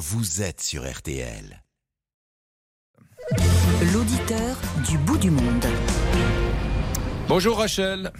vous 0.00 0.40
êtes 0.40 0.62
sur 0.62 0.90
RTL. 0.90 1.62
L'auditeur 3.92 4.56
du 4.88 4.96
bout 4.96 5.18
du 5.18 5.30
monde. 5.30 5.66
Bonjour 7.28 7.58
Rachel. 7.58 8.10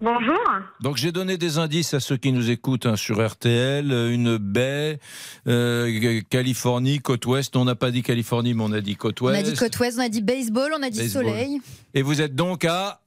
Bonjour. 0.00 0.38
Donc 0.80 0.96
j'ai 0.96 1.12
donné 1.12 1.36
des 1.36 1.58
indices 1.58 1.92
à 1.92 2.00
ceux 2.00 2.16
qui 2.16 2.32
nous 2.32 2.48
écoutent 2.48 2.86
hein, 2.86 2.96
sur 2.96 3.22
RTL. 3.24 3.92
Une 3.92 4.38
baie, 4.38 4.98
euh, 5.46 6.22
Californie, 6.30 7.00
côte 7.00 7.26
ouest. 7.26 7.56
On 7.56 7.66
n'a 7.66 7.74
pas 7.74 7.90
dit 7.90 8.02
Californie, 8.02 8.54
mais 8.54 8.64
on 8.64 8.72
a 8.72 8.80
dit 8.80 8.96
côte 8.96 9.20
On 9.20 9.26
ouest. 9.26 9.46
a 9.46 9.50
dit 9.50 9.56
côte 9.58 9.78
ouest, 9.78 9.98
on 9.98 10.02
a 10.02 10.08
dit 10.08 10.22
baseball, 10.22 10.72
on 10.74 10.82
a 10.82 10.88
dit 10.88 11.00
Baseball. 11.00 11.26
soleil. 11.26 11.60
Et 11.92 12.00
vous 12.00 12.22
êtes 12.22 12.34
donc 12.34 12.64
à 12.64 13.02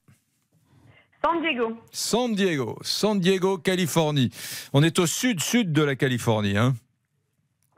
San 1.25 1.41
Diego. 1.41 1.75
San 1.91 2.35
Diego, 2.35 2.77
San 2.83 3.19
Diego, 3.19 3.57
Californie. 3.57 4.29
On 4.73 4.83
est 4.83 4.99
au 4.99 5.07
sud-sud 5.07 5.73
de 5.73 5.81
la 5.81 5.95
Californie. 5.95 6.55
Hein. 6.55 6.75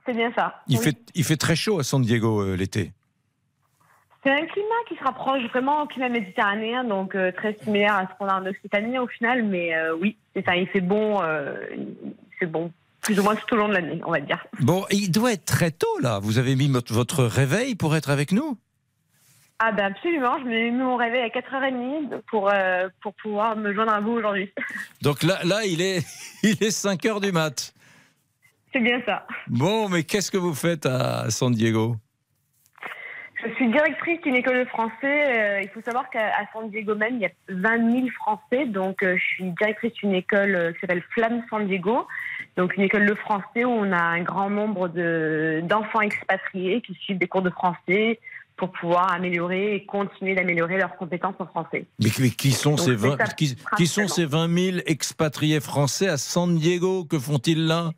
C'est 0.05 0.13
bien 0.13 0.31
ça. 0.35 0.61
Il, 0.67 0.77
Oui. 0.77 0.83
fait, 0.83 0.97
il 1.15 1.23
fait 1.23 1.37
très 1.37 1.55
chaud 1.55 1.79
à 1.79 1.83
San 1.83 2.01
Diego 2.01 2.41
euh, 2.41 2.55
l'été. 2.55 2.91
C'est 4.23 4.31
un 4.31 4.45
climat 4.47 4.75
qui 4.89 4.95
se 4.95 5.03
rapproche 5.03 5.43
vraiment 5.49 5.83
au 5.83 5.85
climat 5.85 6.09
méditerranéen, 6.09 6.83
donc 6.83 7.13
euh, 7.15 7.31
très 7.31 7.55
similaire 7.63 7.93
à 7.95 8.07
ce 8.07 8.17
qu'on 8.17 8.27
a 8.27 8.39
en 8.41 8.45
Occitanie 8.45 8.97
au 8.97 9.07
final. 9.07 9.43
Mais 9.43 9.75
euh, 9.75 9.95
oui, 9.95 10.17
c'est 10.35 10.43
ça. 10.45 10.55
Il 10.55 10.67
fait 10.67 10.81
bon. 10.81 11.19
fait 12.39 12.45
bon. 12.47 12.71
Plus 13.01 13.19
ou 13.19 13.23
moins 13.23 13.35
tout 13.35 13.53
au 13.53 13.57
long 13.57 13.67
de 13.67 13.73
l'année, 13.73 14.01
on 14.03 14.09
va 14.11 14.19
dire. 14.19 14.43
Bon, 14.61 14.83
il 14.89 15.11
doit 15.11 15.33
être 15.33 15.45
très 15.45 15.69
tôt 15.69 15.99
là. 16.01 16.17
Vous 16.17 16.39
avez 16.39 16.55
mis 16.55 16.67
votre- 16.89 17.23
réveil 17.23 17.75
pour 17.75 17.95
être 17.95 18.09
avec 18.09 18.31
nous? 18.31 18.57
Ah 19.59 19.71
ben 19.71 19.85
absolument. 19.85 20.39
Je 20.39 20.45
me 20.45 20.49
mis 20.49 20.71
mon 20.71 20.95
réveil 20.95 21.21
à 21.21 21.29
4h30 21.29 22.21
pour, 22.31 22.49
euh, 22.51 22.89
pour 23.03 23.13
pouvoir 23.13 23.55
me 23.55 23.75
joindre 23.75 23.93
à 23.93 23.99
vous 23.99 24.11
aujourd'hui. 24.13 24.51
Donc 25.03 25.21
là, 25.21 25.37
là 25.43 25.63
il, 25.65 25.81
est, 25.81 26.03
il 26.43 26.61
est 26.63 26.71
5 26.71 27.05
heures 27.05 27.21
du 27.21 27.31
mat. 27.31 27.74
C'est 28.75 28.81
bien 28.81 29.01
ça. 29.05 29.25
Bon, 29.47 29.87
mais 29.87 30.03
qu'est-ce 30.03 30.29
que 30.29 30.37
vous 30.37 30.53
faites 30.53 30.85
à 30.85 31.29
San 31.29 31.53
Diego? 31.53 31.95
Je 33.47 33.53
suis 33.53 33.69
directrice 33.71 34.19
d'une 34.21 34.35
école 34.35 34.59
de 34.59 34.65
français. 34.65 34.91
Euh, 35.03 35.61
il 35.61 35.69
faut 35.69 35.79
savoir 35.81 36.09
qu'à 36.09 36.31
San 36.51 36.69
Diego 36.69 36.93
même, 36.95 37.15
il 37.15 37.21
y 37.21 37.25
a 37.25 37.29
20 37.47 37.91
000 37.95 38.07
Français. 38.15 38.65
Donc, 38.65 39.01
euh, 39.01 39.15
je 39.17 39.23
suis 39.35 39.51
directrice 39.61 39.93
d'une 39.93 40.13
école 40.13 40.55
euh, 40.55 40.73
qui 40.73 40.79
s'appelle 40.81 41.03
Flamme 41.13 41.41
San 41.49 41.65
Diego. 41.67 42.05
Donc, 42.57 42.75
une 42.75 42.83
école 42.83 43.05
de 43.05 43.13
français 43.15 43.63
où 43.63 43.69
on 43.69 43.93
a 43.93 43.97
un 44.01 44.23
grand 44.23 44.49
nombre 44.49 44.89
de- 44.89 45.61
d'enfants 45.63 46.01
expatriés 46.01 46.81
qui 46.81 46.95
suivent 46.95 47.17
des 47.17 47.27
cours 47.27 47.43
de 47.43 47.49
français 47.49 48.19
pour 48.57 48.71
pouvoir 48.73 49.11
améliorer 49.13 49.75
et 49.75 49.85
continuer 49.85 50.33
d'améliorer 50.35 50.77
leurs 50.77 50.97
compétences 50.97 51.35
en 51.39 51.45
français. 51.45 51.85
mais, 51.99 52.09
mais 52.19 52.29
qui, 52.31 52.51
sont 52.51 52.71
Donc, 52.71 52.79
ces 52.79 52.85
c'est 52.97 53.07
20, 53.07 53.17
ça, 53.17 53.25
qui, 53.33 53.55
qui 53.77 53.87
sont 53.87 54.07
ces 54.09 54.25
20 54.25 54.53
000 54.71 54.77
expatriés 54.85 55.59
français 55.61 56.07
à 56.09 56.17
San 56.17 56.55
Diego? 56.57 57.05
Que 57.05 57.19
font-ils 57.19 57.67
là? 57.67 57.91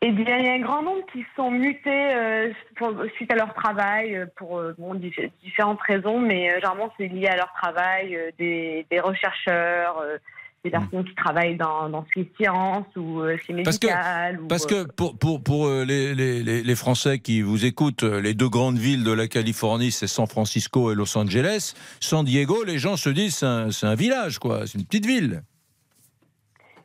Eh 0.00 0.12
bien, 0.12 0.38
il 0.38 0.46
y 0.46 0.48
a 0.48 0.52
un 0.52 0.60
grand 0.60 0.82
nombre 0.82 1.04
qui 1.12 1.24
sont 1.34 1.50
mutés 1.50 1.80
euh, 2.14 2.52
pour- 2.76 2.94
suite 3.16 3.32
à 3.32 3.34
leur 3.34 3.52
travail 3.52 4.14
euh, 4.14 4.26
pour 4.36 4.58
euh, 4.58 4.72
bon, 4.78 4.94
dif- 4.94 5.30
différentes 5.42 5.80
raisons, 5.82 6.20
mais 6.20 6.50
euh, 6.50 6.54
généralement 6.56 6.92
c'est 6.96 7.08
lié 7.08 7.26
à 7.26 7.34
leur 7.36 7.52
travail, 7.60 8.16
des, 8.38 8.86
des 8.92 9.00
chercheurs, 9.20 9.98
euh, 9.98 10.16
des 10.62 10.70
personnes 10.70 11.04
qui 11.04 11.14
travaillent 11.16 11.56
dans, 11.56 11.88
dans 11.88 12.04
ce 12.06 12.12
qui 12.12 12.20
est 12.20 12.36
science 12.36 12.86
ou 12.94 13.22
Parce 13.64 13.78
que- 13.78 13.86
médical. 13.88 14.40
ou, 14.40 14.46
Parce 14.46 14.66
euh, 14.72 14.84
que 14.84 14.92
pour, 14.92 15.18
pour, 15.18 15.42
pour 15.42 15.68
les, 15.68 16.14
les, 16.14 16.42
les- 16.62 16.76
Français 16.76 17.18
qui 17.18 17.42
vous 17.42 17.64
écoutent, 17.66 18.04
les 18.04 18.34
deux 18.34 18.48
grandes 18.48 18.78
villes 18.78 19.02
de 19.02 19.12
la 19.12 19.26
Californie, 19.26 19.90
c'est 19.90 20.06
San 20.06 20.28
Francisco 20.28 20.92
et 20.92 20.94
Los 20.94 21.18
Angeles. 21.18 21.74
San 21.98 22.24
Diego, 22.24 22.62
les 22.62 22.78
gens 22.78 22.96
se 22.96 23.10
disent 23.10 23.38
c'est 23.38 23.46
un, 23.46 23.72
c'est 23.72 23.86
un 23.86 23.96
village, 23.96 24.38
quoi. 24.38 24.64
C'est 24.68 24.78
une 24.78 24.84
petite 24.84 25.06
ville. 25.06 25.42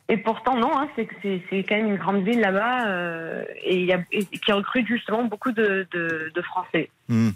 Et 0.09 0.17
pourtant, 0.17 0.57
non, 0.57 0.77
hein, 0.77 0.89
c'est 0.95 1.05
que 1.05 1.15
c'est 1.21 1.41
c'est 1.49 1.63
quand 1.63 1.75
même 1.75 1.87
une 1.87 1.97
grande 1.97 2.23
ville 2.23 2.41
là-bas 2.41 2.87
euh, 2.87 3.43
et, 3.63 3.77
il 3.77 3.85
y 3.85 3.93
a, 3.93 4.03
et 4.11 4.25
qui 4.25 4.51
recrute 4.51 4.85
justement 4.85 5.23
beaucoup 5.23 5.51
de, 5.51 5.87
de, 5.91 6.31
de 6.33 6.41
Français. 6.41 6.89
Hmm. 7.07 7.29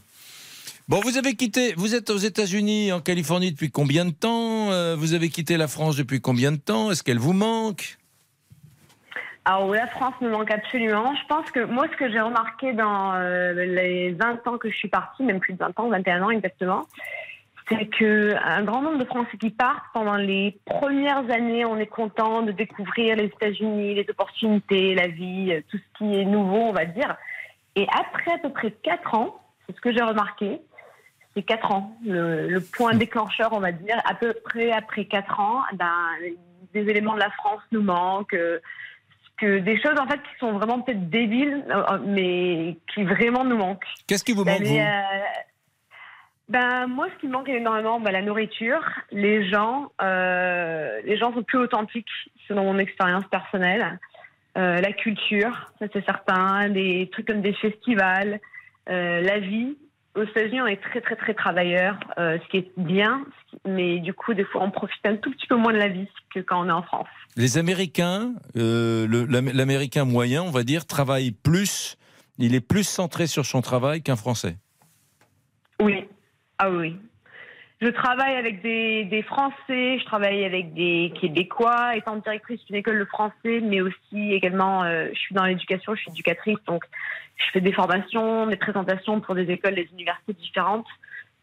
Bon, 0.89 1.01
vous 1.01 1.17
avez 1.17 1.35
quitté, 1.35 1.73
vous 1.75 1.95
êtes 1.95 2.09
aux 2.09 2.17
États-Unis, 2.17 2.93
en 2.93 3.01
Californie 3.01 3.51
depuis 3.51 3.71
combien 3.71 4.05
de 4.05 4.11
temps 4.11 4.71
Euh, 4.71 4.95
Vous 4.97 5.13
avez 5.13 5.29
quitté 5.29 5.57
la 5.57 5.67
France 5.67 5.97
depuis 5.97 6.21
combien 6.21 6.51
de 6.51 6.57
temps 6.57 6.91
Est-ce 6.91 7.03
qu'elle 7.03 7.19
vous 7.19 7.33
manque? 7.33 7.97
Alors 9.43 9.73
la 9.73 9.87
France 9.87 10.13
me 10.21 10.29
manque 10.29 10.51
absolument. 10.51 11.13
Je 11.15 11.25
pense 11.27 11.49
que 11.51 11.63
moi, 11.63 11.87
ce 11.91 11.97
que 11.97 12.11
j'ai 12.11 12.19
remarqué 12.19 12.73
dans 12.73 13.13
euh, 13.13 13.53
les 13.53 14.11
20 14.11 14.45
ans 14.45 14.57
que 14.57 14.69
je 14.69 14.75
suis 14.75 14.89
partie, 14.89 15.23
même 15.23 15.39
plus 15.39 15.53
de 15.53 15.59
20 15.59 15.79
ans, 15.79 15.89
21 15.89 16.21
ans 16.21 16.29
exactement, 16.31 16.85
c'est 17.69 17.87
que 17.87 18.35
un 18.43 18.63
grand 18.63 18.81
nombre 18.81 18.97
de 18.99 19.05
Français 19.05 19.37
qui 19.37 19.49
partent 19.49 19.83
pendant 19.93 20.15
les 20.15 20.57
premières 20.65 21.29
années, 21.31 21.65
on 21.65 21.77
est 21.77 21.87
content 21.87 22.41
de 22.41 22.51
découvrir 22.51 23.15
les 23.15 23.25
États-Unis, 23.25 23.95
les 23.95 24.05
opportunités, 24.09 24.95
la 24.95 25.07
vie, 25.07 25.51
euh, 25.51 25.61
tout 25.69 25.77
ce 25.77 25.97
qui 25.97 26.15
est 26.19 26.25
nouveau, 26.25 26.57
on 26.57 26.71
va 26.73 26.85
dire. 26.85 27.15
Et 27.75 27.85
après 27.93 28.31
à 28.33 28.37
peu 28.37 28.49
près 28.49 28.71
4 28.71 29.13
ans, 29.15 29.39
c'est 29.65 29.75
ce 29.75 29.81
que 29.81 29.91
j'ai 29.93 30.01
remarqué, 30.01 30.61
c'est 31.35 31.43
4 31.43 31.71
ans, 31.71 31.97
le, 32.05 32.47
le 32.47 32.61
point 32.61 32.93
déclencheur, 32.95 33.51
on 33.53 33.59
va 33.59 33.71
dire, 33.71 34.01
à 34.05 34.15
peu 34.15 34.33
près 34.45 34.71
après 34.71 35.05
4 35.05 35.39
ans, 35.39 35.61
ben, 35.73 35.93
des 36.73 36.81
éléments 36.89 37.15
de 37.15 37.19
la 37.19 37.31
France 37.31 37.61
nous 37.71 37.81
manquent. 37.83 38.33
euh, 38.33 38.59
que 39.39 39.59
des 39.59 39.79
choses 39.79 39.99
en 39.99 40.07
fait 40.07 40.17
qui 40.17 40.39
sont 40.39 40.53
vraiment 40.53 40.81
peut-être 40.81 41.11
débiles, 41.11 41.63
euh, 41.69 41.99
mais 42.07 42.75
qui 42.91 43.03
vraiment 43.03 43.43
nous 43.45 43.57
manquent. 43.57 43.85
Qu'est-ce 44.07 44.23
qui 44.23 44.33
vous 44.33 44.43
manque, 44.43 44.61
vous? 44.61 44.75
euh, 44.75 45.01
ben 46.49 46.87
moi, 46.87 47.07
ce 47.13 47.19
qui 47.19 47.27
me 47.27 47.33
manque 47.33 47.49
énormément, 47.49 47.99
ben, 47.99 48.11
la 48.11 48.21
nourriture, 48.21 48.81
les 49.11 49.49
gens, 49.49 49.91
euh, 50.01 51.01
les 51.03 51.17
gens 51.17 51.33
sont 51.33 51.43
plus 51.43 51.57
authentiques, 51.57 52.07
selon 52.47 52.63
mon 52.63 52.79
expérience 52.79 53.25
personnelle. 53.29 53.99
Euh, 54.57 54.79
la 54.79 54.93
culture, 54.93 55.71
ça 55.77 55.85
c'est 55.91 56.05
certain, 56.05 56.69
des 56.69 57.09
trucs 57.11 57.27
comme 57.27 57.41
des 57.41 57.53
festivals, 57.53 58.39
euh, 58.89 59.21
la 59.21 59.39
vie. 59.39 59.77
Aux 60.15 60.23
États-Unis, 60.23 60.61
on 60.61 60.67
est 60.67 60.81
très 60.81 60.99
très 60.99 61.15
très 61.15 61.35
travailleurs, 61.35 61.99
ce 62.17 62.47
qui 62.49 62.57
est 62.57 62.71
bien, 62.75 63.23
mais 63.67 63.99
du 63.99 64.15
coup, 64.15 64.33
des 64.33 64.45
fois, 64.45 64.63
on 64.63 64.71
profite 64.71 65.05
un 65.05 65.15
tout 65.15 65.29
petit 65.29 65.45
peu 65.45 65.55
moins 65.55 65.73
de 65.73 65.77
la 65.77 65.89
vie 65.89 66.07
que 66.33 66.39
quand 66.39 66.65
on 66.65 66.69
est 66.69 66.71
en 66.71 66.81
France. 66.81 67.07
Les 67.35 67.59
Américains, 67.59 68.33
l'Américain 68.55 70.05
moyen, 70.05 70.41
on 70.41 70.49
va 70.49 70.63
dire, 70.63 70.87
travaille 70.87 71.33
plus. 71.33 71.97
Il 72.39 72.55
est 72.55 72.67
plus 72.67 72.83
centré 72.83 73.27
sur 73.27 73.45
son 73.45 73.61
travail 73.61 74.01
qu'un 74.01 74.15
Français. 74.15 74.55
Ah 76.59 76.71
oui. 76.71 76.97
Je 77.79 77.89
travaille 77.89 78.35
avec 78.35 78.63
des, 78.63 79.23
Français, 79.27 79.99
je 79.99 80.05
travaille 80.05 80.43
avec 80.43 80.73
des 80.73 81.13
Québécois, 81.21 81.95
étant 81.95 82.15
directrice 82.15 82.65
d'une 82.65 82.77
école 82.77 82.97
de 82.97 83.05
français, 83.05 83.61
mais 83.61 83.81
aussi 83.81 84.33
également, 84.33 84.83
euh, 84.83 85.09
je 85.13 85.19
suis 85.19 85.35
dans 85.35 85.45
l'éducation, 85.45 85.93
je 85.93 86.01
suis 86.01 86.09
éducatrice, 86.09 86.57
donc 86.65 86.83
je 87.35 87.45
fais 87.51 87.61
des 87.61 87.71
formations, 87.71 88.47
des 88.47 88.55
présentations 88.55 89.21
pour 89.21 89.35
des 89.35 89.51
écoles, 89.51 89.75
des 89.75 89.87
universités 89.93 90.33
différentes. 90.33 90.87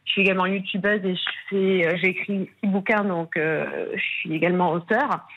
Je 0.06 0.12
suis 0.12 0.22
également 0.22 0.46
youtubeuse 0.46 1.04
et 1.04 1.14
je 1.14 1.30
fais, 1.48 1.86
euh, 1.86 1.96
j'ai 1.98 2.08
écrit 2.08 2.50
six 2.60 2.66
bouquins, 2.68 3.04
donc 3.04 3.36
euh, 3.36 3.86
je 3.94 4.02
suis 4.02 4.34
également 4.34 4.72
auteur. 4.72 5.28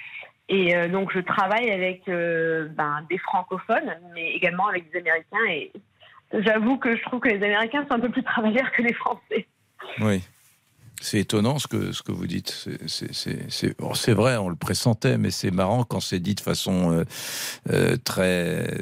Et 0.49 0.73
donc 0.87 1.11
je 1.13 1.19
travaille 1.19 1.69
avec 1.69 2.03
ben, 2.07 3.05
des 3.09 3.17
francophones, 3.17 3.97
mais 4.15 4.31
également 4.31 4.67
avec 4.67 4.89
des 4.91 4.99
Américains. 4.99 5.45
Et 5.49 5.73
j'avoue 6.31 6.77
que 6.77 6.95
je 6.95 7.01
trouve 7.03 7.19
que 7.19 7.27
les 7.27 7.43
Américains 7.43 7.85
sont 7.85 7.95
un 7.95 7.99
peu 7.99 8.07
plus 8.07 8.23
travailleurs 8.23 8.71
que 8.71 8.81
les 8.81 8.93
Français. 8.93 9.45
Oui. 10.01 10.21
C'est 10.99 11.19
étonnant 11.19 11.59
ce 11.59 11.67
que, 11.67 11.91
ce 11.91 12.01
que 12.01 12.11
vous 12.11 12.25
dites. 12.25 12.49
C'est- 12.87 13.13
c'est- 13.13 14.13
vrai, 14.13 14.37
on 14.37 14.49
le 14.49 14.55
pressentait, 14.55 15.19
mais 15.19 15.29
c'est 15.29 15.51
marrant 15.51 15.83
quand 15.83 15.99
c'est 15.99 16.19
dit 16.19 16.33
de 16.33 16.39
façon 16.39 16.91
euh, 16.91 17.03
euh, 17.69 17.97
très, 18.03 18.79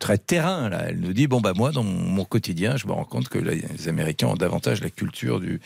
très 0.00 0.18
terrain. 0.18 0.68
Là. 0.68 0.86
Elle 0.88 0.98
nous 0.98 1.12
dit 1.12 1.28
bon, 1.28 1.40
bah, 1.40 1.52
moi, 1.54 1.70
dans 1.70 1.84
mon, 1.84 2.24
quotidien, 2.24 2.76
je 2.76 2.88
me 2.88 2.92
rends 2.92 3.04
compte 3.04 3.28
que 3.28 3.38
les 3.38 3.88
Américains 3.88 4.26
ont 4.26 4.34
davantage 4.34 4.82
la 4.82 4.90
culture 4.90 5.38
du, 5.38 5.60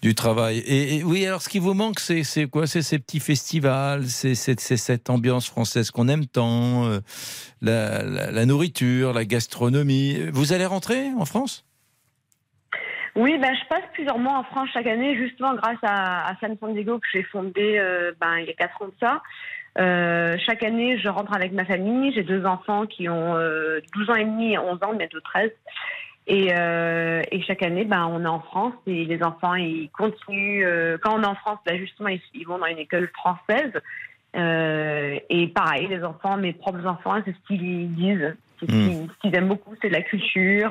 du 0.00 0.14
travail. 0.14 0.58
Et, 0.60 0.96
et 0.96 1.04
oui, 1.04 1.26
alors 1.26 1.42
ce 1.42 1.50
qui 1.50 1.58
vous 1.58 1.74
manque, 1.74 2.00
c'est 2.00 2.46
quoi? 2.46 2.66
C'est 2.66 2.82
ces 2.82 2.98
petits 2.98 3.20
festivals, 3.20 4.08
c'est 4.08 4.34
cette 4.34 5.10
ambiance 5.10 5.46
française 5.46 5.90
qu'on 5.90 6.08
aime 6.08 6.24
tant, 6.26 6.86
euh, 6.86 7.00
la 7.60 8.46
nourriture, 8.46 9.12
la 9.12 9.26
gastronomie. 9.26 10.20
Vous 10.32 10.54
allez 10.54 10.66
rentrer 10.66 11.10
en 11.18 11.26
France? 11.26 11.66
Oui, 13.14 13.36
ben, 13.38 13.54
je 13.54 13.68
passe 13.68 13.82
plusieurs 13.92 14.18
mois 14.18 14.38
en 14.38 14.44
France 14.44 14.70
chaque 14.72 14.86
année, 14.86 15.14
justement 15.16 15.54
grâce 15.54 15.76
à, 15.82 16.28
à 16.30 16.36
San 16.40 16.56
San 16.58 16.72
Diego 16.72 16.98
que 16.98 17.06
j'ai 17.12 17.22
fondé 17.24 17.76
euh, 17.78 18.12
ben, 18.20 18.38
il 18.38 18.46
y 18.46 18.50
a 18.50 18.54
quatre 18.54 18.80
ans 18.80 18.86
de 18.86 18.92
ça. 19.00 19.22
Euh, 19.78 20.36
chaque 20.46 20.62
année, 20.62 20.98
je 20.98 21.08
rentre 21.08 21.34
avec 21.34 21.52
ma 21.52 21.64
famille. 21.64 22.12
J'ai 22.14 22.22
deux 22.22 22.44
enfants 22.46 22.86
qui 22.86 23.08
ont 23.08 23.36
euh, 23.36 23.80
12 23.94 24.10
ans 24.10 24.14
et 24.14 24.24
demi 24.24 24.52
et 24.54 24.58
11 24.58 24.78
ans, 24.82 24.94
bientôt 24.94 25.20
13. 25.20 25.50
Et, 26.28 26.50
euh, 26.56 27.20
et 27.32 27.42
chaque 27.42 27.62
année, 27.62 27.84
ben, 27.84 28.06
on 28.06 28.24
est 28.24 28.28
en 28.28 28.40
France 28.40 28.74
et 28.86 29.04
les 29.04 29.22
enfants, 29.22 29.54
ils 29.54 29.90
continuent. 29.90 30.64
euh, 30.64 30.96
quand 31.02 31.18
on 31.18 31.22
est 31.22 31.26
en 31.26 31.34
France, 31.34 31.58
ben, 31.66 31.78
justement, 31.78 32.08
ils, 32.08 32.20
ils 32.34 32.46
vont 32.46 32.58
dans 32.58 32.66
une 32.66 32.78
école 32.78 33.08
française. 33.08 33.72
Euh, 34.36 35.18
et 35.28 35.48
pareil, 35.48 35.88
les 35.88 36.02
enfants, 36.04 36.36
mes 36.38 36.52
propres 36.54 36.86
enfants, 36.86 37.16
c'est 37.24 37.32
ce 37.34 37.46
qu'ils 37.46 37.92
disent. 37.94 38.34
C'est 38.60 38.70
ce 38.70 38.74
Mm. 38.76 38.88
qu'ils 38.88 39.08
ce 39.08 39.18
qu'ils 39.20 39.36
aiment 39.36 39.48
beaucoup, 39.48 39.74
c'est 39.82 39.88
de 39.88 39.94
la 39.94 40.02
culture. 40.02 40.70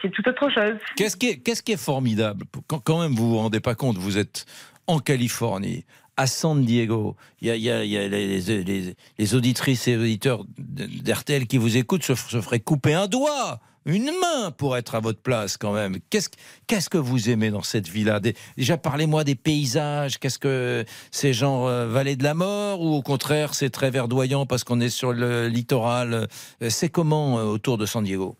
C'est 0.00 0.10
tout 0.10 0.28
autre 0.28 0.50
chose. 0.50 0.78
Qu'est-ce 0.96 1.16
qui, 1.16 1.72
est, 1.72 1.76
formidable? 1.76 2.44
Quand, 2.84 3.00
même, 3.00 3.14
vous 3.14 3.30
vous 3.30 3.38
rendez 3.38 3.60
pas 3.60 3.74
compte, 3.74 3.98
vous 3.98 4.18
êtes 4.18 4.46
en 4.86 4.98
Californie, 4.98 5.84
à 6.16 6.26
San 6.26 6.64
Diego. 6.64 7.16
Il 7.40 7.54
y 7.56 7.70
a, 7.70 7.82
les, 7.84 9.34
auditrices 9.34 9.88
et 9.88 9.96
auditeurs 9.96 10.44
d'RTL 10.58 11.46
qui 11.46 11.58
vous 11.58 11.76
écoutent 11.76 12.04
se, 12.04 12.14
se 12.14 12.40
feraient 12.40 12.60
couper 12.60 12.94
un 12.94 13.06
doigt, 13.06 13.60
une 13.84 14.10
main 14.20 14.50
pour 14.50 14.76
être 14.76 14.94
à 14.94 15.00
votre 15.00 15.20
place 15.20 15.56
quand 15.56 15.72
même. 15.72 15.96
Qu'est-ce 16.10 16.88
que 16.88 16.98
vous 16.98 17.30
aimez 17.30 17.50
dans 17.50 17.62
cette 17.62 17.90
Des- 17.92 18.34
Déjà, 18.56 18.76
parlez-moi 18.76 19.24
des 19.24 19.34
paysages. 19.34 20.18
Qu'est-ce 20.18 20.38
que 20.38 20.84
c'est 21.10 21.32
genre 21.32 21.66
euh, 21.66 22.02
de 22.02 22.22
la 22.22 22.34
mort 22.34 22.80
ou 22.80 22.94
au 22.94 23.02
contraire 23.02 23.54
c'est 23.54 23.70
très 23.70 23.90
verdoyant 23.90 24.46
parce 24.46 24.64
qu'on 24.64 24.80
est 24.80 24.88
sur 24.88 25.12
le 25.12 25.48
littoral? 25.48 26.14
Euh, 26.62 26.70
C'est 26.70 26.88
comment 26.88 27.38
euh, 27.38 27.44
autour 27.44 27.78
de 27.78 27.86
San 27.86 28.04
Diego? 28.04 28.36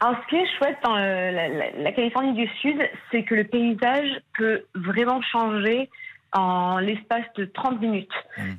Alors, 0.00 0.16
ce 0.22 0.28
qui 0.28 0.36
est 0.36 0.46
chouette 0.58 0.78
dans 0.84 0.96
euh, 0.96 1.70
la, 1.76 1.92
Californie 1.92 2.34
du 2.34 2.46
Sud, 2.60 2.78
c'est 3.10 3.24
que 3.24 3.34
le 3.34 3.44
paysage 3.44 4.08
peut 4.36 4.64
vraiment 4.74 5.20
changer 5.22 5.90
en 6.32 6.78
l'espace 6.78 7.24
de 7.36 7.46
30 7.46 7.80
minutes. 7.80 8.12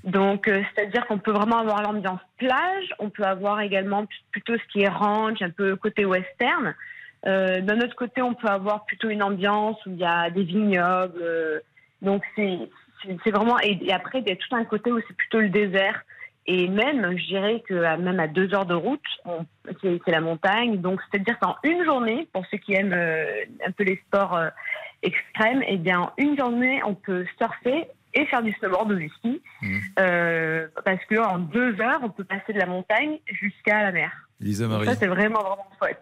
Donc, 0.04 0.48
euh, 0.48 0.62
c'est-à-dire 0.74 1.06
qu'on 1.08 1.20
peut 1.20 1.32
vraiment 1.32 1.60
avoir 1.60 1.82
l'ambiance 1.82 2.20
plage, 2.38 2.94
on 3.00 3.10
peut 3.10 3.24
avoir 3.24 3.62
également 3.62 4.06
plutôt 4.32 4.58
ce 4.58 4.72
qui 4.72 4.82
est 4.82 4.90
ranch, 4.90 5.42
un 5.42 5.52
peu 5.52 5.76
côté 5.76 6.04
western. 6.06 6.76
Euh, 7.26 7.62
D'un 7.62 7.80
autre 7.80 7.96
côté, 7.96 8.22
on 8.22 8.34
peut 8.34 8.48
avoir 8.48 8.86
plutôt 8.86 9.10
une 9.10 9.24
ambiance 9.24 9.78
où 9.86 9.92
il 9.92 9.98
y 9.98 10.06
a 10.06 10.30
des 10.30 10.44
vignobles. 10.44 11.22
euh, 11.22 11.60
donc, 12.02 12.24
c'est 12.36 13.32
vraiment... 13.32 13.60
Et, 13.62 13.78
et 13.82 13.94
après, 13.94 14.20
il 14.20 14.28
y 14.28 14.32
a 14.32 14.36
tout 14.36 14.56
un 14.56 14.66
côté 14.66 14.92
où 14.92 15.00
c'est 15.08 15.16
plutôt 15.16 15.40
le 15.40 15.50
désert. 15.50 16.04
Et 16.46 16.68
même, 16.68 17.18
je 17.18 17.26
dirais 17.28 17.64
que 17.68 17.98
même 17.98 18.20
à 18.20 18.28
deux 18.28 18.54
heures 18.56 18.66
de 18.66 18.74
route, 18.74 19.04
on- 19.26 19.46
c'est 19.82 20.08
la 20.08 20.22
montagne. 20.22 20.78
Donc, 20.82 21.00
c'est-à-dire 21.12 21.38
qu'en 21.40 21.56
une 21.64 21.84
journée, 21.86 22.28
pour 22.34 22.46
ceux 22.48 22.58
qui 22.58 22.74
aiment 22.74 22.94
euh, 22.94 23.44
un 23.66 23.72
peu 23.72 23.84
les 23.84 23.98
sports 24.08 24.36
euh, 24.36 24.50
extrêmes, 25.04 25.64
eh 25.68 25.78
bien, 25.78 26.00
en 26.00 26.12
une 26.18 26.38
journée, 26.38 26.82
on 26.86 26.96
peut 26.96 27.26
surfer 27.38 27.86
et 28.14 28.26
faire 28.26 28.42
du 28.42 28.52
snowboard 28.54 28.92
ou 28.92 28.96
du 28.96 29.10
ski. 29.10 29.42
Mhm. 29.62 29.82
Euh, 30.00 30.68
parce 30.84 31.04
qu'en 31.06 31.38
deux 31.38 31.80
heures, 31.82 32.00
on 32.02 32.10
peut 32.10 32.24
passer 32.24 32.54
de 32.54 32.60
la 32.60 32.66
montagne 32.66 33.20
jusqu'à 33.28 33.84
la 33.84 33.92
mer. 33.92 34.12
Lisa 34.40 34.68
Marie 34.68 34.86
ça, 34.86 34.96
c'est 34.96 35.08
vraiment, 35.08 35.40
vraiment 35.42 35.68
chouette. 35.78 36.00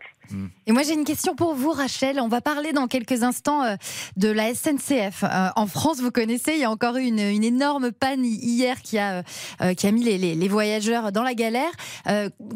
Et 0.68 0.74
moi 0.74 0.84
j'ai 0.84 0.94
une 0.94 1.06
question 1.06 1.36
pour 1.36 1.56
vous 1.56 1.72
Rachel. 1.72 2.20
On 2.20 2.28
va 2.28 2.42
parler 2.42 2.74
dans 2.74 2.88
quelques 2.88 3.24
instants 3.24 3.64
euh, 3.64 3.76
de 4.18 4.30
la 4.30 4.54
SNCF. 4.54 5.24
Euh, 5.24 5.48
en 5.56 5.68
France, 5.68 6.02
vous 6.02 6.12
connaissez, 6.12 6.52
il 6.54 6.60
y 6.60 6.66
a 6.66 6.70
encore 6.70 6.98
eu 6.98 7.04
une, 7.04 7.20
une 7.20 7.44
énorme 7.46 7.92
panne 7.94 8.26
hi- 8.26 8.38
hier 8.44 8.82
qui 8.82 9.00
a, 9.00 9.24
euh, 9.62 9.74
qui 9.74 9.88
a 9.88 9.92
mis 9.92 10.04
les, 10.04 10.18
les- 10.18 10.36
les 10.36 10.48
voyageurs 10.50 11.12
dans 11.14 11.24
la 11.24 11.34
galère. 11.34 11.72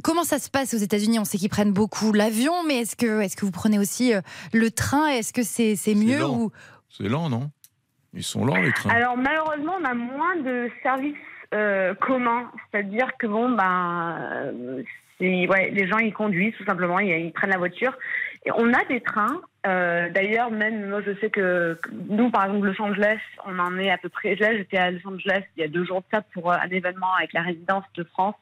Comment 0.04 0.24
ça 0.26 0.38
se 0.38 0.50
passe 0.50 0.74
aux 0.74 0.78
États-Unis? 0.78 1.18
On 1.20 1.24
sait 1.26 1.38
qu'ils 1.38 1.50
prennent 1.50 1.72
beaucoup 1.74 2.12
l'avion, 2.12 2.54
mais 2.68 2.82
est-ce 2.82 2.96
que, 2.98 3.22
est-ce 3.22 3.36
que 3.38 3.46
vous 3.46 3.52
prenez 3.52 3.80
aussi 3.80 4.12
le 4.54 4.70
train? 4.72 5.08
Est-ce 5.08 5.32
que 5.34 5.44
c'est 5.44 5.76
c'est 5.78 5.96
mieux 5.96 6.20
lent. 6.20 6.38
ou... 6.38 6.52
C'est 6.90 7.08
lent, 7.08 7.30
non? 7.30 7.50
Ils 8.14 8.24
sont 8.24 8.44
lents 8.46 8.58
les 8.58 8.74
trains. 8.74 8.90
Alors 8.90 9.16
malheureusement, 9.18 9.74
on 9.82 9.86
a 9.86 9.94
moins 9.94 10.36
de 10.36 10.70
services 10.84 11.16
euh, 11.54 11.94
communs, 11.96 12.52
c'est-à-dire 12.72 13.08
que 13.18 13.28
bon, 13.28 13.50
ben, 13.56 14.84
ouais, 15.48 15.70
les 15.72 15.88
gens 15.88 15.98
ils 15.98 16.14
conduisent 16.14 16.56
tout 16.58 16.66
simplement, 16.66 17.00
ils, 17.00 17.10
ils 17.10 17.32
prennent 17.32 17.52
la 17.52 17.58
voiture. 17.58 17.94
Et 18.46 18.52
on 18.52 18.74
a 18.74 18.84
des 18.86 19.02
trains. 19.02 19.42
euh, 19.68 20.10
D'ailleurs, 20.10 20.50
même 20.50 20.90
moi, 20.90 21.02
je 21.06 21.14
sais 21.20 21.30
que 21.30 21.78
nous, 22.10 22.32
par 22.32 22.46
exemple, 22.46 22.68
Los 22.68 22.82
Angeles, 22.82 23.20
on 23.46 23.60
en 23.60 23.78
est 23.78 23.92
à 23.92 23.98
peu 23.98 24.10
près. 24.10 24.36
Là, 24.36 24.56
j'étais 24.58 24.78
à 24.78 24.90
Los 24.92 25.08
Angeles 25.08 25.44
il 25.56 25.62
y 25.62 25.64
a 25.64 25.68
deux 25.68 25.86
jours 25.86 26.02
de 26.02 26.06
ça 26.12 26.22
pour 26.34 26.52
euh, 26.52 26.56
un 26.60 26.70
événement 26.70 27.14
avec 27.18 27.34
la 27.34 27.42
résidence 27.42 27.86
de 27.96 28.04
France 28.04 28.36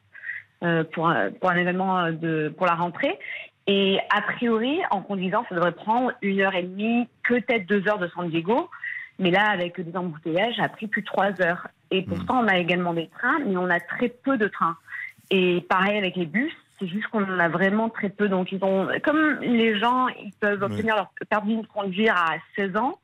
euh, 0.62 0.84
pour 0.84 1.08
un, 1.08 1.30
pour 1.32 1.50
un 1.50 1.56
événement 1.56 2.10
de 2.12 2.52
pour 2.56 2.66
la 2.66 2.74
rentrée. 2.74 3.18
Et 3.66 3.98
a 4.08 4.22
priori, 4.22 4.80
en 4.90 5.02
conduisant, 5.02 5.44
ça 5.48 5.54
devrait 5.54 5.72
prendre 5.72 6.12
une 6.22 6.40
heure 6.40 6.54
et 6.54 6.62
demie, 6.62 7.06
peut-être 7.28 7.66
deux 7.66 7.86
heures 7.86 7.98
de 7.98 8.08
San 8.08 8.28
Diego. 8.30 8.70
Mais 9.18 9.30
là, 9.30 9.50
avec 9.50 9.78
des 9.78 9.96
embouteillages, 9.96 10.56
ça 10.56 10.64
a 10.64 10.68
pris 10.70 10.86
plus 10.86 11.02
de 11.02 11.06
trois 11.06 11.40
heures. 11.42 11.68
Et 11.90 12.02
pourtant, 12.02 12.42
on 12.42 12.48
a 12.48 12.56
également 12.56 12.94
des 12.94 13.08
trains, 13.08 13.38
mais 13.44 13.56
on 13.58 13.68
a 13.68 13.78
très 13.78 14.08
peu 14.08 14.38
de 14.38 14.48
trains. 14.48 14.76
Et 15.30 15.60
pareil 15.68 15.98
avec 15.98 16.16
les 16.16 16.24
bus, 16.24 16.52
c'est 16.80 16.88
juste 16.88 17.06
qu'on 17.08 17.22
en 17.22 17.38
a 17.38 17.48
vraiment 17.48 17.88
très 17.90 18.08
peu. 18.08 18.28
Donc, 18.28 18.50
ils 18.52 18.64
ont, 18.64 18.88
comme 19.04 19.38
les 19.40 19.78
gens, 19.78 20.08
ils 20.08 20.32
peuvent 20.40 20.62
obtenir 20.62 20.96
leur 20.96 21.10
permis 21.28 21.60
de 21.60 21.66
conduire 21.66 22.16
à 22.16 22.36
16 22.56 22.76
ans, 22.76 22.98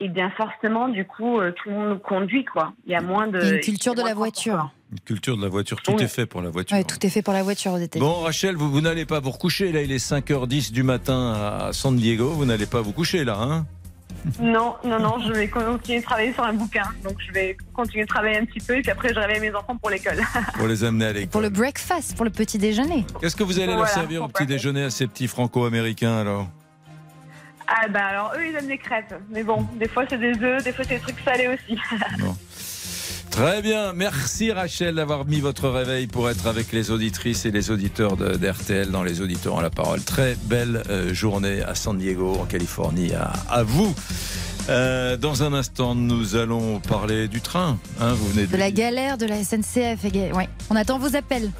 et 0.00 0.08
bien 0.08 0.30
forcément, 0.36 0.88
du 0.88 1.04
coup, 1.04 1.40
euh, 1.40 1.50
tout 1.52 1.70
le 1.70 1.74
monde 1.74 2.02
conduit, 2.02 2.44
quoi. 2.44 2.72
Il 2.86 2.92
y 2.92 2.94
a 2.94 3.00
moins 3.00 3.26
de. 3.26 3.40
Il 3.40 3.46
y 3.46 3.50
a 3.50 3.54
une 3.56 3.60
culture 3.60 3.94
de 3.96 4.02
la 4.02 4.14
voiture. 4.14 4.70
Une 4.92 5.00
culture 5.00 5.36
de 5.36 5.42
la 5.42 5.48
voiture, 5.48 5.82
tout 5.82 5.92
Oui. 5.92 6.02
est 6.04 6.08
fait 6.08 6.24
pour 6.24 6.40
la 6.40 6.50
voiture. 6.50 6.76
Ouais, 6.76 6.84
tout 6.84 7.04
est 7.04 7.10
fait 7.10 7.20
pour 7.20 7.34
la 7.34 7.42
voiture 7.42 7.72
aux 7.72 7.78
États-Unis. 7.78 8.08
Bon, 8.08 8.20
Rachel, 8.20 8.54
vous, 8.56 8.70
vous 8.70 8.80
n'allez 8.80 9.04
pas 9.04 9.20
vous 9.20 9.30
recoucher. 9.30 9.72
Là, 9.72 9.82
il 9.82 9.90
est 9.92 9.98
5h10 9.98 10.72
du 10.72 10.82
matin 10.82 11.32
à 11.32 11.72
San 11.72 11.94
Diego. 11.96 12.28
Vous 12.28 12.44
n'allez 12.46 12.66
pas 12.66 12.80
vous 12.80 12.92
coucher, 12.92 13.24
là, 13.24 13.36
hein? 13.38 13.66
Non, 14.40 14.76
non, 14.84 14.98
non, 14.98 15.18
je 15.26 15.32
vais 15.32 15.48
continuer 15.48 16.00
de 16.00 16.04
travailler 16.04 16.32
sur 16.32 16.44
un 16.44 16.52
bouquin. 16.52 16.84
Donc, 17.02 17.16
je 17.26 17.32
vais 17.32 17.56
continuer 17.72 18.04
de 18.04 18.08
travailler 18.08 18.38
un 18.38 18.44
petit 18.44 18.60
peu, 18.60 18.76
et 18.76 18.82
puis 18.82 18.90
après, 18.90 19.12
je 19.14 19.18
réveille 19.18 19.40
mes 19.40 19.54
enfants 19.54 19.76
pour 19.76 19.90
l'école. 19.90 20.18
Pour 20.54 20.66
les 20.66 20.84
amener 20.84 21.06
à 21.06 21.12
l'école. 21.12 21.28
Pour 21.30 21.40
le 21.40 21.48
breakfast, 21.50 22.16
pour 22.16 22.24
le 22.24 22.30
petit 22.30 22.58
déjeuner. 22.58 23.06
Qu'est-ce 23.20 23.36
que 23.36 23.44
vous 23.44 23.58
allez 23.58 23.74
leur 23.74 23.88
servir 23.88 24.22
au 24.22 24.26
petit 24.28 24.44
breakfast. 24.44 24.48
déjeuner 24.50 24.84
à 24.84 24.90
ces 24.90 25.06
petits 25.06 25.28
franco-américains, 25.28 26.18
alors 26.18 26.48
Ah, 27.66 27.88
bah 27.88 28.04
alors, 28.06 28.32
eux, 28.36 28.46
ils 28.46 28.56
aiment 28.56 28.68
les 28.68 28.78
crêpes. 28.78 29.14
Mais 29.30 29.42
bon, 29.42 29.66
des 29.76 29.88
fois, 29.88 30.04
c'est 30.08 30.18
des 30.18 30.32
œufs, 30.42 30.62
des 30.64 30.72
fois, 30.72 30.84
c'est 30.84 30.96
des 30.96 31.00
trucs 31.00 31.20
salés 31.24 31.48
aussi. 31.48 31.78
Très 33.38 33.62
bien, 33.62 33.92
merci 33.92 34.50
Rachel 34.50 34.96
d'avoir 34.96 35.24
mis 35.24 35.38
votre 35.38 35.68
réveil 35.68 36.08
pour 36.08 36.28
être 36.28 36.48
avec 36.48 36.72
les 36.72 36.90
auditrices 36.90 37.44
et 37.46 37.52
les 37.52 37.70
auditeurs 37.70 38.16
de- 38.16 38.34
d'RTL 38.36 38.90
dans 38.90 39.04
les 39.04 39.20
auditeurs 39.20 39.54
en 39.54 39.60
la 39.60 39.70
parole. 39.70 40.02
Très 40.02 40.36
belle 40.46 40.82
euh, 40.90 41.14
journée 41.14 41.62
à 41.62 41.76
San 41.76 41.96
Diego, 41.96 42.36
en 42.40 42.46
Californie, 42.46 43.12
à, 43.14 43.32
à 43.48 43.62
vous. 43.62 43.94
Euh, 44.68 45.16
dans 45.16 45.44
un 45.44 45.52
instant, 45.54 45.94
nous 45.94 46.34
allons 46.34 46.80
parler 46.80 47.28
du 47.28 47.40
train. 47.40 47.78
hein, 48.00 48.12
vous 48.14 48.26
venez 48.28 48.46
de, 48.48 48.52
De 48.52 48.56
la 48.56 48.72
galère 48.72 49.16
de 49.18 49.26
la 49.26 49.36
SNCF. 49.44 50.04
et 50.04 50.10
ga- 50.10 50.32
Ouais. 50.34 50.48
On 50.70 50.74
attend 50.74 50.98
vos 50.98 51.14
appels. 51.14 51.52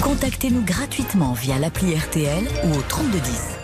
Contactez-nous 0.00 0.62
gratuitement 0.62 1.34
via 1.34 1.58
l'appli 1.58 1.94
RTL 1.94 2.44
ou 2.64 2.72
au 2.78 2.82
3210. 2.88 3.57